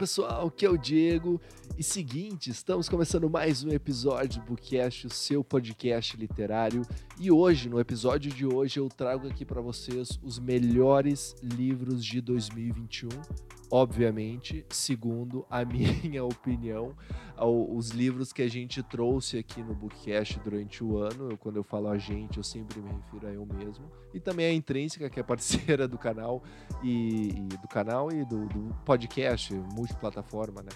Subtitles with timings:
[0.00, 1.38] pessoal, aqui é o Diego.
[1.80, 6.82] E seguinte, estamos começando mais um episódio do Bookcast, o seu podcast literário.
[7.18, 12.20] E hoje, no episódio de hoje, eu trago aqui para vocês os melhores livros de
[12.20, 13.08] 2021.
[13.70, 16.94] Obviamente, segundo a minha opinião,
[17.38, 21.30] os livros que a gente trouxe aqui no Bookcast durante o ano.
[21.30, 23.90] Eu, quando eu falo a gente, eu sempre me refiro a eu mesmo.
[24.12, 26.44] E também a Intrínseca, que é parceira do canal
[26.82, 30.72] e, e do canal e do, do podcast multiplataforma, né?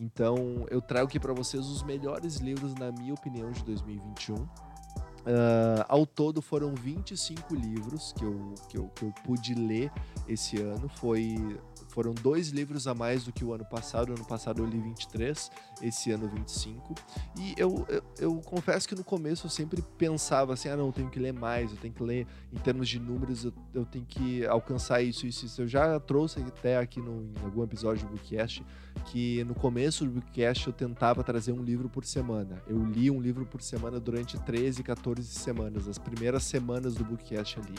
[0.00, 4.34] Então, eu trago aqui para vocês os melhores livros, na minha opinião, de 2021.
[4.36, 9.90] Uh, ao todo foram 25 livros que eu, que, eu, que eu pude ler
[10.28, 10.88] esse ano.
[10.88, 11.58] Foi
[11.96, 14.12] foram dois livros a mais do que o ano passado.
[14.12, 15.50] Ano passado eu li 23,
[15.80, 16.94] esse ano 25.
[17.38, 20.92] E eu, eu, eu confesso que no começo eu sempre pensava assim: ah, não, eu
[20.92, 24.04] tenho que ler mais, eu tenho que ler em termos de números, eu, eu tenho
[24.04, 25.62] que alcançar isso, isso, isso.
[25.62, 28.62] Eu já trouxe até aqui no, em algum episódio do Bookcast
[29.06, 32.62] que no começo do Bookcast eu tentava trazer um livro por semana.
[32.68, 37.58] Eu li um livro por semana durante 13, 14 semanas, as primeiras semanas do Bookcast
[37.58, 37.74] ali.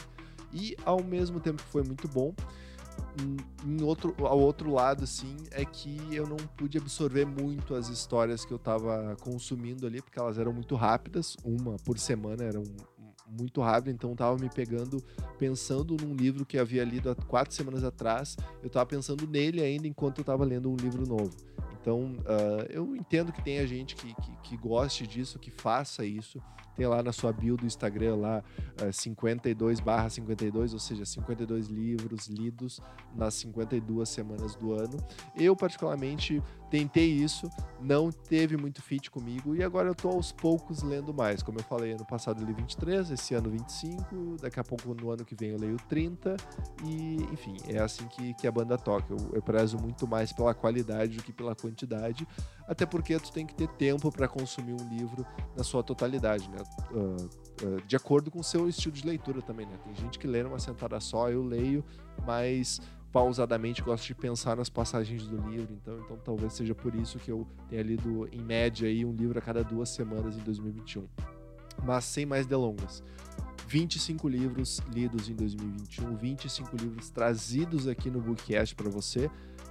[0.52, 2.34] E ao mesmo tempo que foi muito bom,
[3.66, 8.44] em outro, ao outro lado, assim, é que eu não pude absorver muito as histórias
[8.44, 12.76] que eu estava consumindo ali, porque elas eram muito rápidas, uma por semana era um,
[13.28, 15.02] muito rápido, então estava me pegando
[15.38, 19.86] pensando num livro que havia lido há quatro semanas atrás, eu estava pensando nele ainda
[19.86, 21.30] enquanto eu estava lendo um livro novo.
[21.80, 26.42] Então, uh, eu entendo que tenha gente que, que, que, goste disso, que faça isso.
[26.78, 28.42] Tem lá na sua bio do Instagram lá
[28.80, 32.80] uh, 52 barra 52, ou seja, 52 livros lidos
[33.16, 34.96] nas 52 semanas do ano.
[35.34, 36.40] Eu, particularmente,
[36.70, 41.42] tentei isso, não teve muito fit comigo e agora eu tô aos poucos lendo mais.
[41.42, 45.10] Como eu falei, ano passado eu li 23, esse ano 25, daqui a pouco no
[45.10, 46.36] ano que vem eu leio 30
[46.84, 49.12] e, enfim, é assim que, que a banda toca.
[49.12, 52.24] Eu, eu prezo muito mais pela qualidade do que pela quantidade,
[52.68, 56.58] até porque tu tem que ter tempo para consumir um livro na sua totalidade, né?
[56.90, 57.28] Uh,
[57.64, 59.78] uh, de acordo com o seu estilo de leitura também, né?
[59.84, 61.84] Tem gente que lê numa sentada só, eu leio,
[62.24, 62.80] mas
[63.12, 67.30] pausadamente gosto de pensar nas passagens do livro, então, então talvez seja por isso que
[67.30, 71.06] eu tenha lido em média aí um livro a cada duas semanas em 2021.
[71.84, 73.02] Mas sem mais delongas.
[73.66, 79.30] 25 livros lidos em 2021, 25 livros trazidos aqui no Bookcast para você.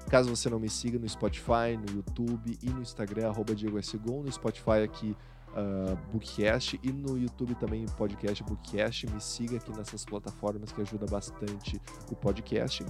[0.09, 3.97] Caso você não me siga no Spotify, no YouTube e no Instagram, arroba Diego S.
[3.97, 5.15] Gon, no Spotify aqui
[5.49, 9.07] uh, Bookcast e no YouTube também podcast Bookcast.
[9.07, 11.81] Me siga aqui nessas plataformas que ajuda bastante
[12.11, 12.85] o podcast.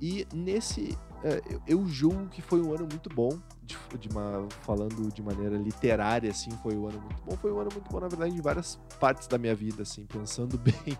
[0.00, 0.96] E nesse,
[1.66, 6.30] eu julgo que foi um ano muito bom, de, de uma, falando de maneira literária,
[6.30, 7.36] assim, foi um ano muito bom.
[7.36, 10.56] Foi um ano muito bom, na verdade, em várias partes da minha vida, assim, pensando
[10.58, 10.98] bem,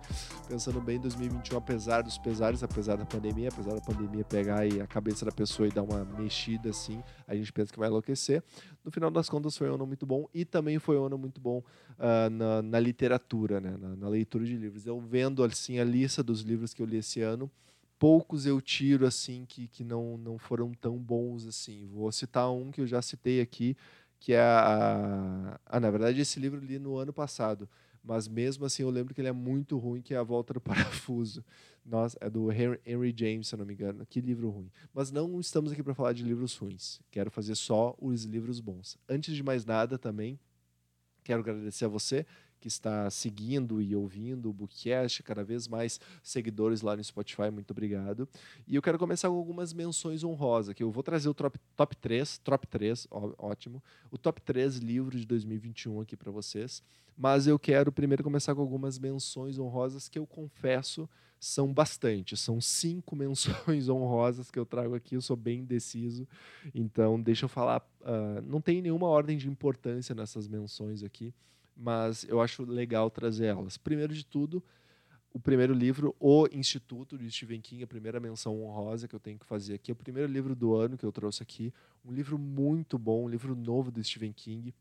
[0.48, 4.86] pensando bem em 2021, apesar dos pesares, apesar da pandemia, apesar da pandemia pegar a
[4.86, 8.42] cabeça da pessoa e dar uma mexida, assim, a gente pensa que vai enlouquecer.
[8.84, 11.40] No final das contas, foi um ano muito bom e também foi um ano muito
[11.40, 14.86] bom uh, na, na, literatura, né, na, na leitura de livros.
[14.86, 17.50] Eu vendo, assim, a lista dos livros que eu li esse ano,
[18.00, 21.86] poucos eu tiro assim que, que não, não foram tão bons assim.
[21.86, 23.76] Vou citar um que eu já citei aqui,
[24.18, 27.68] que é a, a, na verdade esse livro eu li no ano passado,
[28.02, 30.60] mas mesmo assim eu lembro que ele é muito ruim, que é A Volta do
[30.62, 31.44] Parafuso.
[31.84, 34.06] Nossa, é do Henry James, se eu não me engano.
[34.06, 34.70] Que livro ruim.
[34.94, 37.00] Mas não estamos aqui para falar de livros ruins.
[37.10, 38.96] Quero fazer só os livros bons.
[39.06, 40.40] Antes de mais nada, também
[41.22, 42.24] quero agradecer a você
[42.60, 47.70] que está seguindo e ouvindo o Bookcast, cada vez mais seguidores lá no Spotify, muito
[47.70, 48.28] obrigado.
[48.68, 51.96] E eu quero começar com algumas menções honrosas, que eu vou trazer o top, top
[51.96, 56.82] 3, top 3, ó, ótimo, o top 3 livros de 2021 aqui para vocês,
[57.16, 61.08] mas eu quero primeiro começar com algumas menções honrosas que eu confesso
[61.40, 66.28] são bastante, são cinco menções honrosas que eu trago aqui, eu sou bem indeciso,
[66.74, 71.32] então deixa eu falar, uh, não tem nenhuma ordem de importância nessas menções aqui,
[71.80, 73.78] mas eu acho legal trazer elas.
[73.78, 74.62] Primeiro de tudo,
[75.32, 79.38] o primeiro livro, O Instituto, de Stephen King, a primeira menção honrosa que eu tenho
[79.38, 79.90] que fazer aqui.
[79.90, 81.72] É o primeiro livro do ano que eu trouxe aqui.
[82.04, 84.74] Um livro muito bom, um livro novo do Stephen King.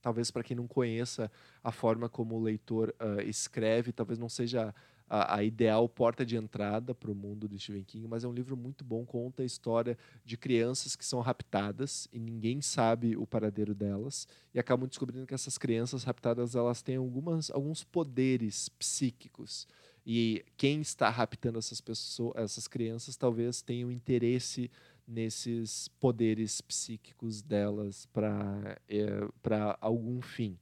[0.00, 1.30] Talvez para quem não conheça
[1.64, 4.72] a forma como o leitor uh, escreve, talvez não seja
[5.10, 8.32] a, a ideal porta de entrada para o mundo do Stephen King, mas é um
[8.32, 13.26] livro muito bom, conta a história de crianças que são raptadas e ninguém sabe o
[13.26, 19.66] paradeiro delas e acabam descobrindo que essas crianças raptadas elas têm algumas, alguns poderes psíquicos
[20.06, 24.70] e quem está raptando essas pessoas, essas crianças talvez tenha um interesse
[25.06, 30.56] nesses poderes psíquicos delas para é, para algum fim.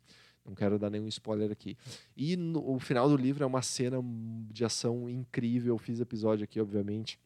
[0.48, 1.76] Não quero dar nenhum spoiler aqui.
[2.16, 3.98] E no, o final do livro é uma cena
[4.50, 5.74] de ação incrível.
[5.74, 7.20] Eu fiz episódio aqui, obviamente.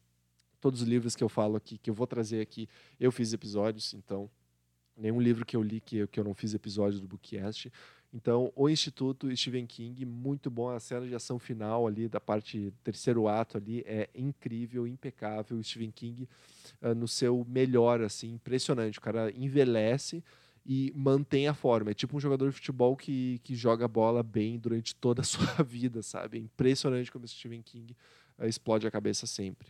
[0.59, 2.67] todos os livros que eu falo aqui, que eu vou trazer aqui,
[2.99, 4.29] eu fiz episódios, então
[4.95, 7.71] nenhum livro que eu li que, que eu não fiz episódio do Bookcast.
[8.13, 10.69] Então, o Instituto Stephen King, muito bom.
[10.69, 15.57] A cena de ação final ali, da parte terceiro ato ali, é incrível, impecável.
[15.57, 16.29] O Stephen King
[16.79, 18.99] uh, no seu melhor, assim, impressionante.
[18.99, 20.23] O cara envelhece
[20.65, 21.91] e mantém a forma.
[21.91, 25.63] É tipo um jogador de futebol que, que joga bola bem durante toda a sua
[25.63, 26.37] vida, sabe?
[26.37, 27.95] É impressionante como o Stephen King
[28.37, 29.67] uh, explode a cabeça sempre.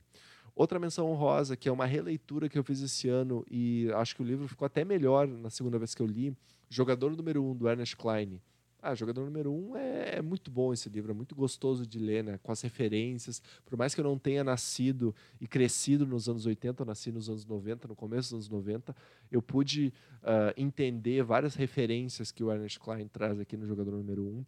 [0.56, 4.22] Outra menção honrosa, que é uma releitura que eu fiz esse ano e acho que
[4.22, 6.36] o livro ficou até melhor na segunda vez que eu li,
[6.70, 8.42] Jogador número 1, um, do Ernest Klein.
[8.86, 11.98] Ah, Jogador número 1 um é, é, muito bom esse livro, é muito gostoso de
[11.98, 12.38] ler, né?
[12.44, 13.42] Com as referências.
[13.66, 17.30] Por mais que eu não tenha nascido e crescido nos anos 80, eu nasci nos
[17.30, 18.94] anos 90, no começo dos anos 90,
[19.32, 24.22] eu pude uh, entender várias referências que o Ernest Klein traz aqui no Jogador número
[24.22, 24.28] 1.
[24.28, 24.46] Um.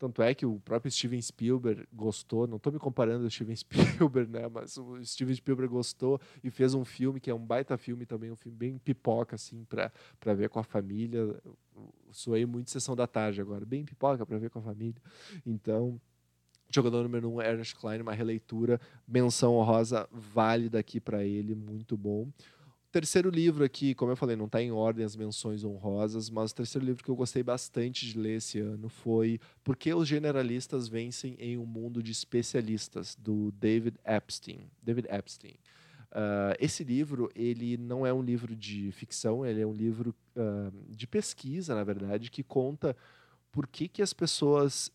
[0.00, 4.32] Tanto é que o próprio Steven Spielberg gostou, não estou me comparando ao Steven Spielberg,
[4.32, 8.06] né, mas o Steven Spielberg gostou e fez um filme que é um baita filme
[8.06, 11.38] também, um filme bem pipoca, assim, para ver com a família.
[12.10, 15.02] Soei muito Sessão da Tarde agora, bem pipoca para ver com a família.
[15.44, 16.00] Então,
[16.70, 22.26] jogador número um, Ernest Klein, uma releitura, menção honrosa válida aqui para ele, muito bom
[22.90, 26.54] terceiro livro aqui, como eu falei, não está em ordem as menções honrosas, mas o
[26.54, 30.88] terceiro livro que eu gostei bastante de ler esse ano foi Por que os Generalistas
[30.88, 34.70] Vencem em um Mundo de Especialistas, do David Epstein.
[34.82, 35.54] David Epstein.
[36.10, 40.72] Uh, esse livro ele não é um livro de ficção, ele é um livro uh,
[40.88, 42.96] de pesquisa, na verdade, que conta
[43.52, 44.90] por que, que as pessoas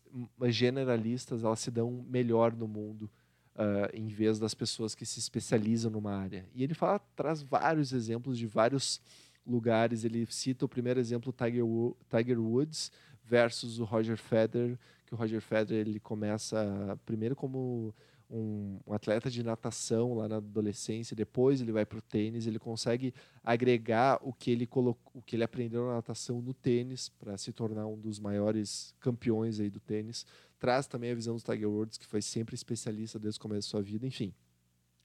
[0.48, 3.10] generalistas elas se dão melhor no mundo
[3.56, 6.46] uh, em vez das pessoas que se especializam numa área.
[6.54, 9.00] E ele fala, traz vários exemplos de vários
[9.46, 10.04] lugares.
[10.04, 11.64] Ele cita o primeiro exemplo, Tiger,
[12.10, 12.92] Tiger Woods
[13.24, 17.94] versus o Roger Federer, que o Roger Federer ele começa primeiro como
[18.30, 23.14] um, atleta de natação lá na adolescência, depois ele vai para o tênis, ele consegue
[23.42, 27.52] agregar o que ele colocou, o que ele aprendeu na natação no tênis para se
[27.52, 30.26] tornar um dos maiores campeões aí do tênis.
[30.58, 33.70] Traz também a visão do Tiger Woods, que foi sempre especialista desde o começo da
[33.70, 34.34] sua vida, enfim.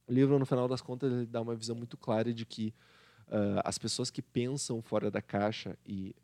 [0.07, 2.73] O livro, no final das contas, ele dá uma visão muito clara de que
[3.27, 6.15] uh, as pessoas que pensam fora da caixa e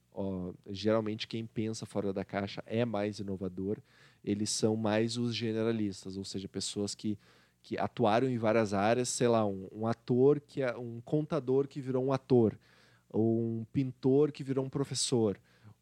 [0.67, 3.79] geralmente quem pensa fora da caixa é mais inovador
[4.27, 7.17] eles são mais os generalistas, ou seja, pessoas que,
[7.63, 11.79] que atuaram em várias áreas, sei lá, um, um ator que é um contador que
[11.79, 12.59] virou um ator,
[13.09, 15.39] ou um pintor que virou um professor,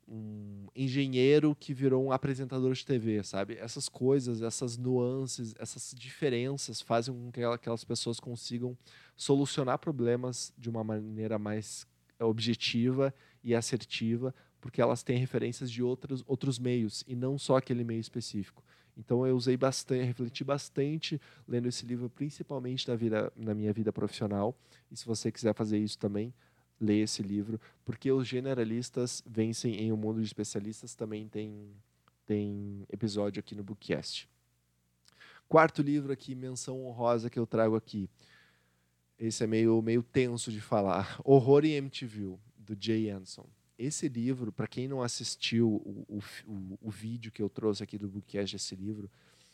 [0.07, 3.55] um engenheiro que virou um apresentador de TV, sabe?
[3.55, 8.77] Essas coisas, essas nuances, essas diferenças fazem com que aquelas pessoas consigam
[9.17, 11.87] solucionar problemas de uma maneira mais
[12.19, 13.11] objetiva
[13.45, 18.01] e assertiva, porque elas têm referências de outros, outros meios e não só aquele meio
[18.01, 18.63] específico.
[18.97, 23.93] Então eu usei bastante, refleti bastante lendo esse livro, principalmente na, vida, na minha vida
[23.93, 24.57] profissional.
[24.91, 26.33] E se você quiser fazer isso também,
[26.81, 31.69] leia esse livro, porque os generalistas vencem em um mundo de especialistas também tem,
[32.25, 34.27] tem episódio aqui no Bookcast.
[35.47, 38.09] Quarto livro aqui, menção honrosa que eu trago aqui.
[39.19, 41.21] Esse é meio, meio tenso de falar.
[41.23, 43.47] Horror em MTV, do Jay Anson
[43.77, 46.05] esse livro, para quem não assistiu o,
[46.47, 49.09] o, o, vídeo que eu trouxe aqui do bookcast desse livro,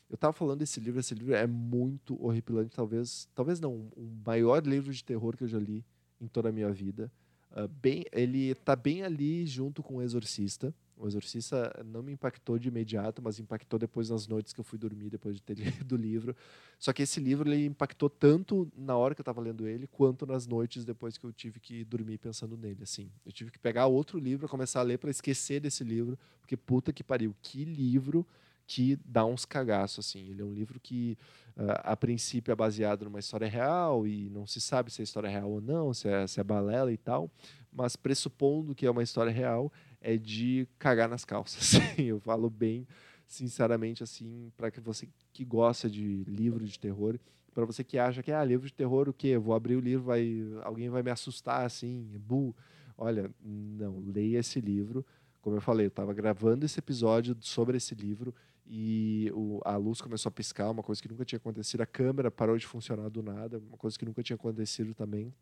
[0.09, 4.65] eu estava falando desse livro, esse livro é muito horripilante, talvez, talvez não, o maior
[4.65, 5.83] livro de terror que eu já li
[6.19, 7.11] em toda a minha vida.
[7.51, 10.73] Uh, bem, ele está bem ali junto com o Exorcista.
[11.01, 14.77] O Exorcista não me impactou de imediato, mas impactou depois nas noites que eu fui
[14.77, 16.35] dormir, depois de ter lido o livro.
[16.77, 20.27] Só que esse livro ele impactou tanto na hora que eu estava lendo ele, quanto
[20.27, 22.83] nas noites depois que eu tive que dormir pensando nele.
[22.83, 26.55] Assim, eu tive que pegar outro livro, começar a ler para esquecer desse livro, porque
[26.55, 28.25] puta que pariu, que livro
[28.67, 30.29] que dá uns cagaços assim.
[30.29, 31.17] Ele é um livro que
[31.57, 35.29] uh, a princípio é baseado numa história real e não se sabe se é história
[35.29, 37.29] real ou não, se é, se é balela e tal,
[37.69, 41.73] mas pressupondo que é uma história real, é de cagar nas calças.
[41.97, 42.87] eu falo bem
[43.27, 47.17] sinceramente assim para que você que gosta de livro de terror,
[47.53, 49.37] para você que acha que ah, livro de terror o quê?
[49.37, 52.55] Vou abrir o livro, vai alguém vai me assustar assim, bu.
[52.97, 55.05] Olha, não, leia esse livro.
[55.41, 58.33] Como eu falei, eu estava gravando esse episódio sobre esse livro
[58.65, 61.81] e o, a luz começou a piscar, uma coisa que nunca tinha acontecido.
[61.81, 65.33] A câmera parou de funcionar do nada, uma coisa que nunca tinha acontecido também.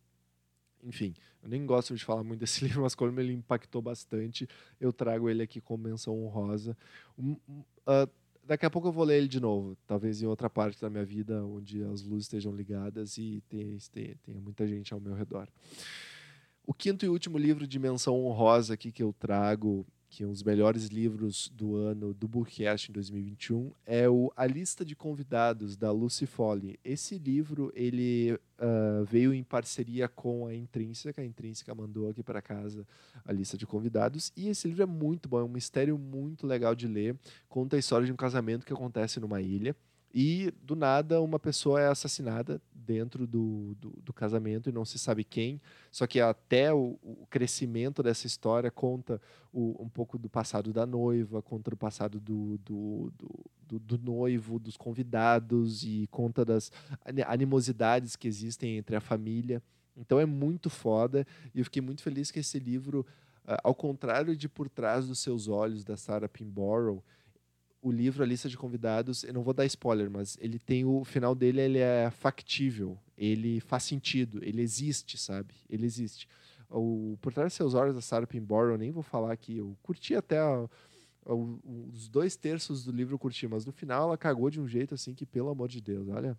[0.84, 4.48] Enfim, eu nem gosto de falar muito desse livro, mas como ele impactou bastante,
[4.80, 6.78] eu trago ele aqui como menção honrosa.
[7.18, 8.10] Um, uh,
[8.44, 11.06] daqui a pouco eu vou ler ele de novo, talvez em outra parte da minha
[11.06, 13.78] vida, onde as luzes estejam ligadas e tenha,
[14.24, 15.48] tenha muita gente ao meu redor.
[16.66, 20.44] O quinto e último livro de menção honrosa aqui que eu trago que um dos
[20.44, 25.92] melhores livros do ano do Bookcast em 2021, é o A Lista de Convidados, da
[25.92, 26.80] Lucy Foley.
[26.84, 32.42] Esse livro ele uh, veio em parceria com a Intrínseca, a Intrínseca mandou aqui para
[32.42, 32.88] casa
[33.24, 36.74] a lista de convidados, e esse livro é muito bom, é um mistério muito legal
[36.74, 37.16] de ler,
[37.48, 39.76] conta a história de um casamento que acontece numa ilha,
[40.14, 44.98] e do nada uma pessoa é assassinada dentro do, do, do, casamento e não se
[44.98, 45.62] sabe quem.
[45.92, 49.22] Só que até o, o crescimento dessa história conta
[49.54, 53.14] o, um pouco do passado da noiva, conta do passado do, do,
[53.68, 56.72] do, do, noivo, dos convidados e conta das
[57.28, 59.62] animosidades que existem entre a família.
[59.96, 63.06] Então é muito foda e eu fiquei muito feliz que esse livro,
[63.64, 67.04] ao contrário de Por Trás dos Seus Olhos, da Sarah Pinborough,
[67.82, 71.04] o livro, a lista de convidados, eu não vou dar spoiler, mas ele tem o,
[71.04, 75.54] final dele, ele é factível, ele faz sentido, ele existe, sabe?
[75.70, 76.28] Ele existe.
[76.70, 79.78] O Por Trás de Seus Olhos, da Sarah Pinborough, eu nem vou falar aqui, eu
[79.82, 80.70] curti até a,
[81.26, 84.68] a, os dois terços do livro eu curti, mas no final ela cagou de um
[84.68, 86.38] jeito assim que, pelo amor de Deus, olha...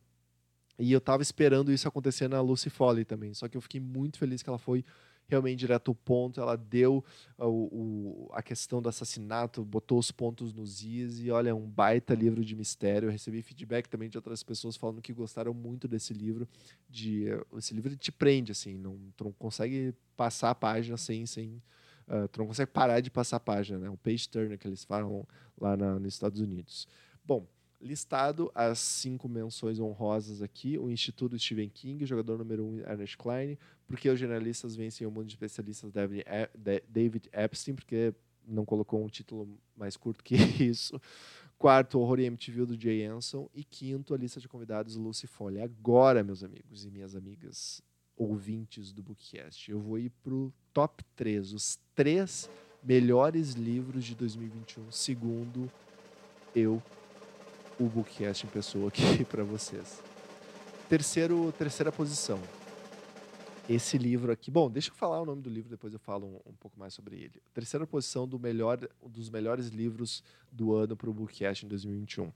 [0.79, 4.19] E eu tava esperando isso acontecer na Lucy Foley também, só que eu fiquei muito
[4.19, 4.83] feliz que ela foi
[5.31, 6.41] realmente direto ao ponto.
[6.41, 7.05] Ela deu
[7.39, 12.15] uh, o, a questão do assassinato, botou os pontos nos is e olha, um baita
[12.15, 13.07] livro de mistério.
[13.07, 16.49] Eu recebi feedback também de outras pessoas falando que gostaram muito desse livro.
[16.89, 21.25] De, uh, esse livro te prende, assim, não, tu não consegue passar a página sem.
[21.25, 21.63] sem
[22.09, 23.89] uh, tu não consegue parar de passar a página, né?
[23.89, 25.27] O page turner que eles falam
[25.59, 26.87] lá na, nos Estados Unidos.
[27.25, 27.47] Bom,
[27.81, 33.57] listado as cinco menções honrosas aqui: o Instituto Stephen King, jogador número um Ernest Klein,
[33.87, 35.93] porque os jornalistas vencem o mundo de especialistas
[36.89, 38.15] David Epstein, porque
[38.47, 41.01] não colocou um título mais curto que isso.
[41.59, 43.49] Quarto, o Horror e MTV do Jay Anson.
[43.55, 45.63] E quinto, a lista de convidados Lucy Foley.
[45.63, 47.83] Agora, meus amigos e minhas amigas
[48.17, 52.51] ouvintes do Bookcast, eu vou ir pro top 3, os três
[52.83, 55.71] melhores livros de 2021, segundo
[56.55, 56.83] eu
[57.81, 60.03] o Bookcast em pessoa aqui para vocês.
[60.87, 62.39] Terceiro, terceira posição.
[63.67, 64.51] Esse livro aqui.
[64.51, 66.93] Bom, deixa eu falar o nome do livro, depois eu falo um, um pouco mais
[66.93, 67.43] sobre ele.
[67.55, 70.23] Terceira posição do melhor, dos melhores livros
[70.53, 72.31] do ano para o Bookcast em 2021.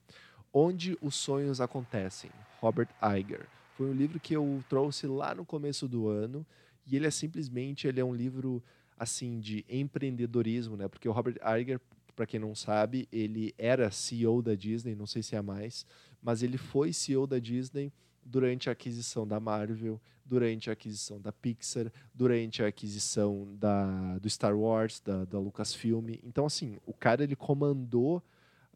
[0.51, 3.47] Onde os Sonhos Acontecem, Robert Iger.
[3.77, 6.47] Foi um livro que eu trouxe lá no começo do ano
[6.87, 8.63] e ele é simplesmente ele é um livro
[8.97, 10.89] assim de empreendedorismo, né?
[10.89, 11.81] Porque o Robert Iger
[12.15, 15.87] para quem não sabe, ele era CEO da Disney, não sei se é mais,
[16.23, 17.93] mas ele foi CEO da Disney
[18.25, 24.31] durante a aquisição da Marvel, durante a aquisição da Pixar, durante a aquisição da, do
[24.31, 26.11] Star Wars, da, da Lucasfilm.
[26.23, 28.23] Então, assim, o cara ele comandou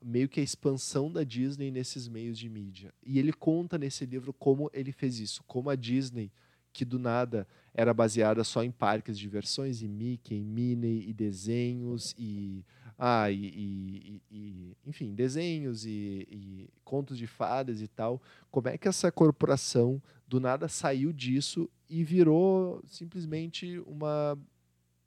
[0.04, 2.92] meio que a expansão da Disney nesses meios de mídia.
[3.04, 6.30] E ele conta nesse livro como ele fez isso, como a Disney,
[6.72, 12.14] que do nada era baseada só em parques de diversões, e Mickey, Minnie, e desenhos,
[12.18, 12.64] e
[12.98, 18.20] ah, e, e, e enfim, desenhos e, e, contos de fadas e tal.
[18.50, 24.36] Como é que essa corporação do nada saiu disso e virou simplesmente uma,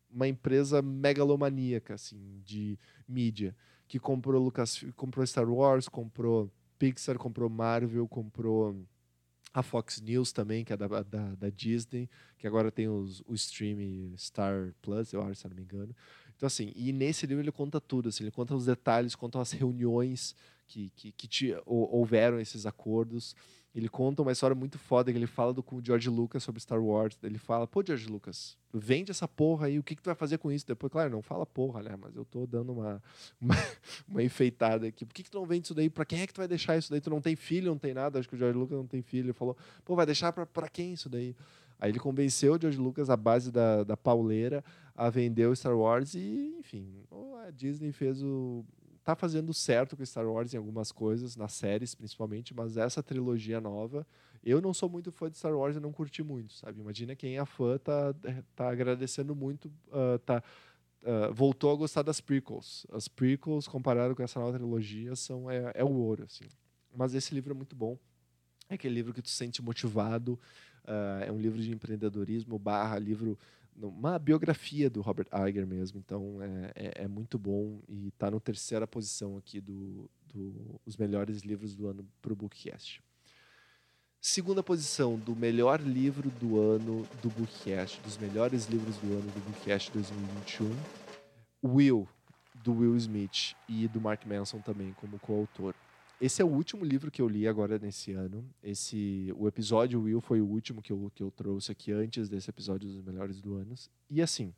[0.09, 3.53] uma empresa megalomaníaca assim, de mídia,
[3.89, 8.87] que comprou Lucas, comprou Star Wars, comprou Pixar, comprou Marvel, comprou
[9.53, 13.33] a Fox News também, que é da, da, da Disney, que agora tem os, o
[13.33, 15.93] stream Star Plus, eu acho, se não me engano.
[16.41, 19.51] Então, assim, e nesse livro ele conta tudo, assim, ele conta os detalhes, conta as
[19.51, 23.35] reuniões que, que, que te, houveram esses acordos.
[23.75, 26.59] Ele conta uma história muito foda que ele fala do, com o George Lucas sobre
[26.59, 27.15] Star Wars.
[27.21, 30.39] Ele fala, pô, George Lucas, vende essa porra aí, o que, que tu vai fazer
[30.39, 30.65] com isso?
[30.65, 31.95] Depois, claro, não fala porra, né?
[31.95, 33.03] Mas eu tô dando uma,
[33.39, 33.53] uma,
[34.09, 35.05] uma enfeitada aqui.
[35.05, 35.91] Por que, que tu não vende isso daí?
[35.91, 36.99] Pra quem é que tu vai deixar isso daí?
[36.99, 38.17] Tu não tem filho, não tem nada.
[38.17, 39.27] Acho que o George Lucas não tem filho.
[39.27, 39.55] Ele falou,
[39.85, 41.35] pô, vai deixar pra, pra quem isso daí?
[41.81, 44.63] Aí ele convenceu o George Lucas, à base da, da pauleira,
[44.95, 47.03] a vender o Star Wars e, enfim,
[47.43, 48.63] a Disney fez o.
[49.03, 53.59] tá fazendo certo com Star Wars em algumas coisas, nas séries principalmente, mas essa trilogia
[53.59, 54.05] nova,
[54.43, 56.79] eu não sou muito fã de Star Wars e não curti muito, sabe?
[56.79, 58.13] Imagina quem é fã tá,
[58.55, 60.43] tá agradecendo muito, uh, tá.
[61.01, 62.85] Uh, voltou a gostar das prequels.
[62.91, 66.45] As prequels, comparado com essa nova trilogia, são, é, é o ouro, assim.
[66.95, 67.97] Mas esse livro é muito bom.
[68.69, 70.39] É aquele livro que tu se sente motivado,
[70.83, 73.37] Uh, é um livro de empreendedorismo barra livro
[73.75, 78.39] uma biografia do Robert Iger mesmo então é, é, é muito bom e está na
[78.39, 83.01] terceira posição aqui do, do melhores livros do ano para o Bookcast.
[84.19, 89.39] Segunda posição do melhor livro do ano do Bookcast dos melhores livros do ano do
[89.45, 90.75] Bookcast 2021
[91.63, 92.07] Will
[92.63, 95.73] do Will Smith e do Mark Manson também como coautor
[96.21, 98.45] esse é o último livro que eu li agora nesse ano.
[98.63, 102.49] Esse, o episódio Will foi o último que eu, que eu trouxe aqui antes desse
[102.49, 103.73] episódio dos melhores do ano.
[104.09, 104.53] E assim,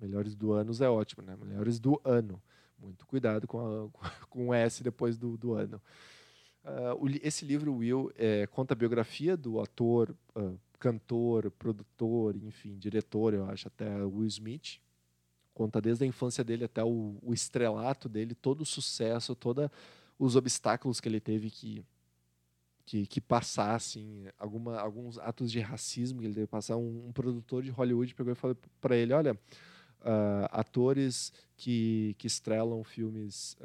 [0.00, 1.36] Melhores do ano é ótimo, né?
[1.40, 2.42] Melhores do ano.
[2.78, 3.88] Muito cuidado com, a,
[4.28, 5.80] com o S depois do, do ano.
[6.64, 13.34] Uh, esse livro, Will, é, conta a biografia do ator, uh, cantor, produtor, enfim, diretor,
[13.34, 14.78] eu acho, até Will Smith.
[15.52, 19.70] Conta desde a infância dele até o, o estrelato dele, todo o sucesso, todos
[20.18, 21.84] os obstáculos que ele teve que,
[22.86, 26.76] que, que passar, assim, alguma, alguns atos de racismo que ele teve que passar.
[26.76, 29.34] Um, um produtor de Hollywood pegou e falou para ele: Olha,
[30.04, 33.56] uh, atores que, que estrelam filmes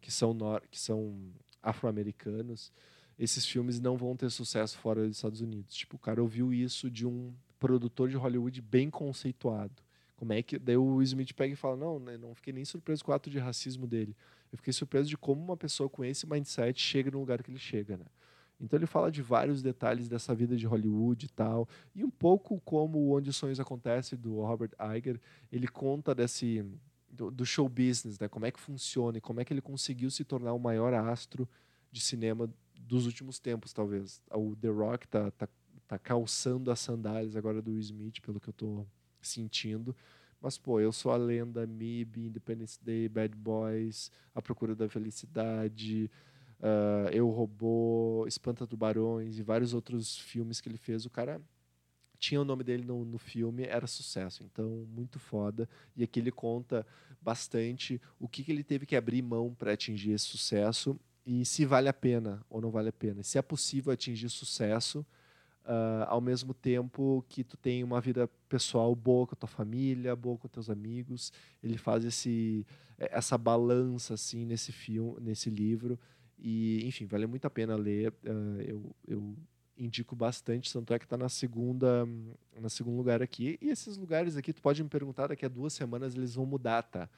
[0.00, 0.36] que são,
[0.70, 1.30] que são
[1.62, 2.72] afro-americanos,
[3.18, 5.74] esses filmes não vão ter sucesso fora dos Estados Unidos.
[5.74, 9.82] Tipo, o cara ouviu isso de um produtor de Hollywood bem conceituado.
[10.16, 13.04] Como é que daí o Smith pega e fala: "Não, né, não fiquei nem surpreso
[13.04, 14.16] com o ato de racismo dele.
[14.50, 17.58] Eu fiquei surpreso de como uma pessoa com esse mindset chega no lugar que ele
[17.58, 18.06] chega, né?"
[18.60, 22.60] Então ele fala de vários detalhes dessa vida de Hollywood e tal, e um pouco
[22.64, 25.20] como Onde os Sonhos Acontecem do Robert Iger,
[25.52, 26.64] ele conta desse
[27.08, 28.28] do, do, show business, né?
[28.28, 31.48] Como é que funciona e como é que ele conseguiu se tornar o maior astro
[31.90, 34.20] de cinema dos últimos tempos, talvez.
[34.32, 35.48] O The Rock tá, tá,
[35.86, 38.86] tá calçando as sandálias agora do Will Smith, pelo que eu tô
[39.20, 39.94] sentindo.
[40.40, 46.10] Mas, pô, eu sou a lenda, MIB, Independence Day, Bad Boys, A Procura da Felicidade,
[46.60, 51.04] uh, Eu Robô, Espanta Tubarões e vários outros filmes que ele fez.
[51.04, 51.40] O cara
[52.18, 54.44] tinha o nome dele no, no filme, era sucesso.
[54.44, 55.68] Então, muito foda.
[55.96, 56.86] E aqui ele conta
[57.20, 61.64] bastante o que, que ele teve que abrir mão para atingir esse sucesso e se
[61.64, 63.22] vale a pena ou não vale a pena.
[63.22, 65.04] Se é possível atingir sucesso
[65.68, 70.16] uh, ao mesmo tempo que tu tem uma vida pessoal boa com a tua família,
[70.16, 71.32] boa com teus amigos.
[71.62, 72.66] Ele faz esse
[72.98, 75.96] essa balança assim nesse filme, nesse livro
[76.36, 78.12] e enfim vale muito a pena ler.
[78.24, 79.36] Uh, eu, eu
[79.76, 82.04] indico bastante, tanto é que está na segunda,
[82.60, 83.56] na segundo lugar aqui.
[83.62, 86.82] E esses lugares aqui, tu pode me perguntar, daqui a duas semanas eles vão mudar,
[86.82, 87.08] tá?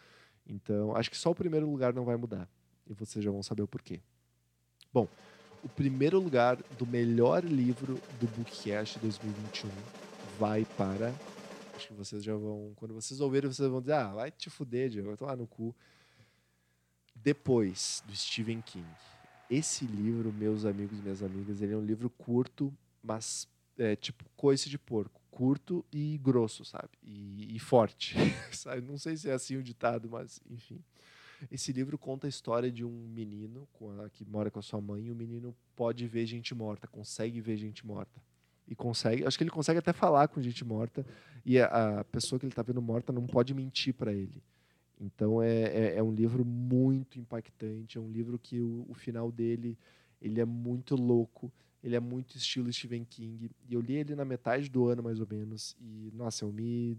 [0.47, 2.47] Então, acho que só o primeiro lugar não vai mudar.
[2.87, 4.01] E vocês já vão saber o porquê.
[4.93, 5.09] Bom,
[5.63, 9.69] o primeiro lugar do melhor livro do Bookcast 2021
[10.39, 11.15] vai para.
[11.75, 12.73] Acho que vocês já vão.
[12.77, 15.75] Quando vocês ouvirem, vocês vão dizer: ah, vai te fuder, Diego, vai tomar no cu.
[17.15, 18.87] Depois, do Stephen King.
[19.51, 24.25] Esse livro, meus amigos e minhas amigas, ele é um livro curto, mas é tipo
[24.37, 25.21] coice de porco.
[25.31, 26.91] Curto e grosso, sabe?
[27.03, 28.15] E, e forte.
[28.53, 28.83] sabe?
[28.83, 30.83] Não sei se é assim o ditado, mas enfim.
[31.51, 33.69] Esse livro conta a história de um menino
[34.05, 35.07] a, que mora com a sua mãe.
[35.07, 38.21] E o menino pode ver gente morta, consegue ver gente morta.
[38.67, 41.07] E consegue, acho que ele consegue até falar com gente morta.
[41.45, 44.43] E a, a pessoa que ele está vendo morta não pode mentir para ele.
[45.01, 49.33] Então é, é, é, um livro muito impactante, é um livro que o, o, final
[49.33, 49.79] dele
[50.21, 51.51] ele é muito louco,
[51.83, 53.51] ele é muito estilo Stephen King.
[53.69, 56.99] E eu li ele na metade do ano mais ou menos e nossa, eu me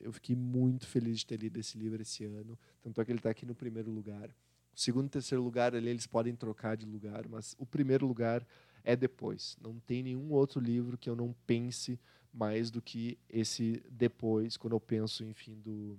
[0.00, 3.18] eu fiquei muito feliz de ter lido esse livro esse ano, tanto é que ele
[3.18, 4.28] está aqui no primeiro lugar.
[4.74, 8.46] O segundo e terceiro lugar ali eles podem trocar de lugar, mas o primeiro lugar
[8.84, 9.56] é depois.
[9.60, 11.98] Não tem nenhum outro livro que eu não pense
[12.32, 15.98] mais do que esse depois, quando eu penso, enfim, do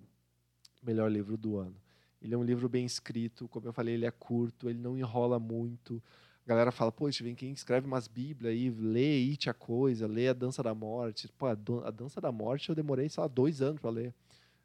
[0.81, 1.75] melhor livro do ano.
[2.21, 5.39] Ele é um livro bem escrito, como eu falei, ele é curto, ele não enrola
[5.39, 6.01] muito.
[6.45, 10.27] A galera fala, pô, Stephen King escreve umas bíblias aí, lê It a Coisa, lê
[10.27, 11.29] A Dança da Morte.
[11.37, 11.55] Pô, a,
[11.91, 14.13] Dança da Morte eu demorei, sei lá, dois anos para ler.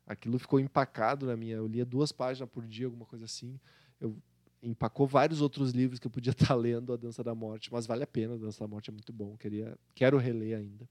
[0.06, 1.56] Aquilo ficou empacado na minha...
[1.56, 3.60] Eu lia duas páginas por dia, alguma coisa assim.
[4.00, 4.16] Eu
[4.62, 8.02] empacou vários outros livros que eu podia estar lendo A Dança da Morte, mas vale
[8.02, 10.88] a pena, A Dança da Morte é muito bom, queria, quero reler ainda.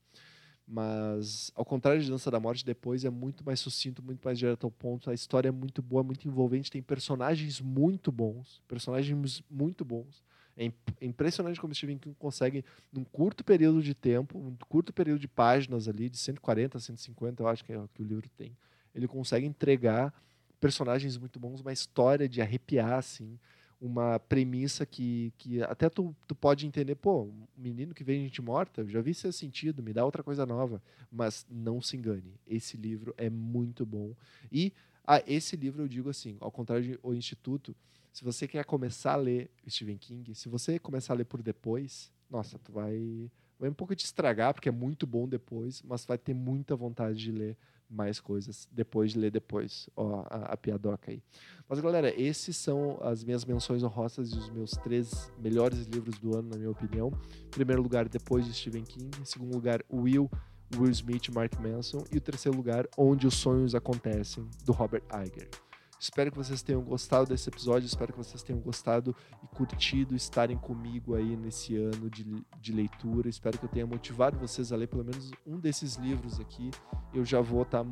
[0.65, 4.65] Mas, ao contrário de Dança da Morte, depois é muito mais sucinto, muito mais direto
[4.65, 5.09] ao ponto.
[5.09, 10.21] A história é muito boa, muito envolvente, tem personagens muito bons, personagens muito bons.
[10.57, 15.27] É, impressionante como Stephen King consegue, num curto período de tempo, um curto período de
[15.27, 18.57] páginas ali, de 140 a 150, eu acho que é o que o livro tem,
[18.95, 20.13] ele consegue entregar
[20.59, 23.37] personagens muito bons, uma história de arrepiar, assim,
[23.79, 28.41] uma premissa que, que até tu, tu pode entender, pô, um menino que vê gente
[28.41, 30.81] morta, já vi seu sentido, me dá outra coisa nova.
[31.11, 34.13] Mas não se engane, esse livro é muito bom.
[34.51, 34.73] E
[35.05, 37.75] ah, esse livro eu digo assim, ao contrário de O Instituto,
[38.17, 42.11] se você quer começar a ler Stephen King, se você começar a ler por depois,
[42.27, 46.17] nossa, tu vai, vai um pouco te estragar, porque é muito bom depois, mas vai
[46.17, 47.55] ter muita vontade de ler
[47.87, 49.87] mais coisas depois de ler depois.
[49.95, 51.21] Ó, a, a, piadoca aí.
[51.69, 56.35] Mas, galera, esses são as minhas menções honrosas e os meus três melhores livros do
[56.35, 57.11] ano, na minha opinião.
[57.45, 59.11] Em primeiro lugar, depois de Stephen King.
[59.21, 60.27] Em segundo lugar, Will,
[60.75, 62.03] Will Smith e Mark Manson.
[62.11, 65.66] E o terceiro lugar, Onde os Sonhos Acontecem, do Robert Iger.
[65.99, 70.57] Espero que vocês tenham gostado desse episódio, espero que vocês tenham gostado e curtido estarem
[70.57, 72.23] comigo aí nesse ano de,
[72.61, 73.27] de leitura.
[73.27, 76.69] Espero que eu tenha motivado vocês a ler pelo menos um desses livros aqui.
[77.13, 77.89] Eu já vou estar, tá,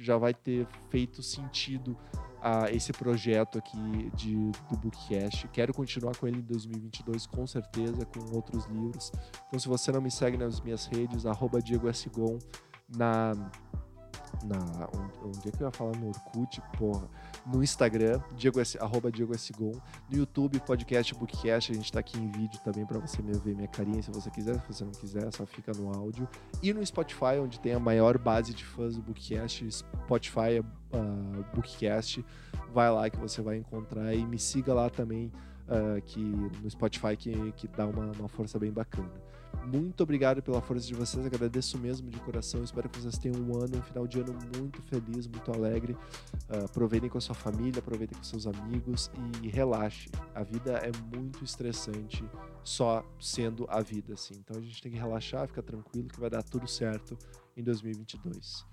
[0.00, 1.96] já vai ter feito sentido
[2.40, 4.34] a esse projeto aqui de,
[4.70, 5.48] do Bookcast.
[5.48, 9.12] Quero continuar com ele em 2022, com certeza, com outros livros.
[9.46, 12.08] Então, se você não me segue nas minhas redes, arroba Diego S.
[12.08, 12.38] Gon,
[12.88, 13.32] na
[14.44, 14.88] na
[15.24, 17.08] onde é que eu ia falar no Orkut, porra,
[17.46, 19.52] no Instagram, Diego S, arroba Diego S.
[19.52, 19.72] Gon,
[20.10, 23.68] no YouTube, podcast Bookcast, a gente tá aqui em vídeo também para você ver minha
[23.68, 26.28] carinha se você quiser, se você não quiser, só fica no áudio,
[26.62, 32.24] e no Spotify, onde tem a maior base de fãs do Bookcast, Spotify uh, Bookcast,
[32.72, 35.32] vai lá que você vai encontrar e me siga lá também,
[35.68, 39.10] uh, que no Spotify que, que dá uma, uma força bem bacana.
[39.66, 42.62] Muito obrigado pela força de vocês, agradeço mesmo de coração.
[42.64, 45.92] Espero que vocês tenham um ano, um final de ano muito feliz, muito alegre.
[46.48, 49.10] Uh, aproveitem com a sua família, aproveitem com seus amigos
[49.42, 50.08] e relaxe.
[50.34, 52.24] A vida é muito estressante
[52.64, 54.34] só sendo a vida, assim.
[54.38, 57.16] Então a gente tem que relaxar, ficar tranquilo que vai dar tudo certo
[57.56, 58.64] em 2022.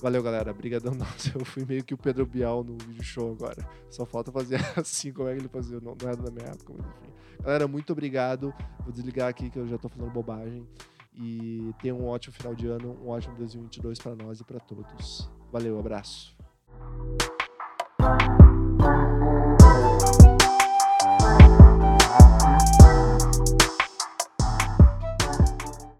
[0.00, 0.50] Valeu, galera.
[0.50, 0.92] Obrigadão.
[0.94, 3.66] Nossa, eu fui meio que o Pedro Bial no vídeo show agora.
[3.90, 5.80] Só falta fazer assim, como é que ele fazia.
[5.80, 7.12] Não, não era da minha época, mas enfim.
[7.42, 8.54] Galera, muito obrigado.
[8.80, 10.66] Vou desligar aqui que eu já tô falando bobagem.
[11.16, 15.30] E tenham um ótimo final de ano, um ótimo 2022 para nós e para todos.
[15.52, 16.36] Valeu, abraço.